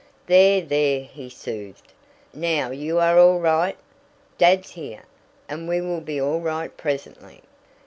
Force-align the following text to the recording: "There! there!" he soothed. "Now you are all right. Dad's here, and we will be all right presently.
"There! 0.25 0.61
there!" 0.61 1.01
he 1.01 1.29
soothed. 1.29 1.93
"Now 2.33 2.71
you 2.71 2.97
are 2.97 3.19
all 3.19 3.37
right. 3.39 3.77
Dad's 4.39 4.71
here, 4.71 5.03
and 5.47 5.67
we 5.67 5.79
will 5.79 6.01
be 6.01 6.19
all 6.19 6.39
right 6.39 6.75
presently. 6.75 7.43